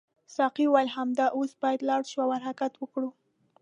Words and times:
ساقي 0.35 0.65
وویل 0.67 0.89
همدا 0.97 1.25
اوس 1.37 1.51
باید 1.61 1.85
لاړ 1.89 2.01
شو 2.11 2.19
او 2.25 2.31
حرکت 2.45 2.73
وکړو. 2.77 3.09